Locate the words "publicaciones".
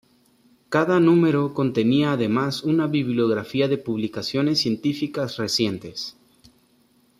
3.77-4.57